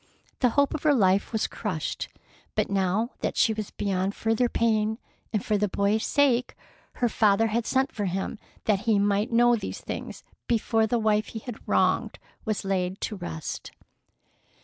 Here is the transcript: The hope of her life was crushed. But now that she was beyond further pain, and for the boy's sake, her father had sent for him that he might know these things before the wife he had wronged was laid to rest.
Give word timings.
The 0.39 0.49
hope 0.57 0.73
of 0.73 0.81
her 0.81 0.95
life 0.95 1.31
was 1.31 1.45
crushed. 1.45 2.09
But 2.55 2.71
now 2.71 3.11
that 3.19 3.37
she 3.37 3.53
was 3.53 3.69
beyond 3.69 4.15
further 4.15 4.49
pain, 4.49 4.97
and 5.31 5.45
for 5.45 5.59
the 5.59 5.67
boy's 5.67 6.03
sake, 6.03 6.55
her 6.93 7.07
father 7.07 7.45
had 7.45 7.67
sent 7.67 7.91
for 7.91 8.05
him 8.05 8.39
that 8.65 8.79
he 8.89 8.97
might 8.97 9.31
know 9.31 9.55
these 9.55 9.79
things 9.81 10.23
before 10.47 10.87
the 10.87 10.97
wife 10.97 11.27
he 11.27 11.39
had 11.45 11.67
wronged 11.67 12.17
was 12.45 12.65
laid 12.65 12.99
to 13.01 13.15
rest. 13.15 13.69